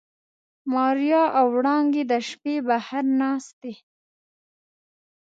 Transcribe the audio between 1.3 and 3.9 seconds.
او وړانګې د شپې بهر ناستې.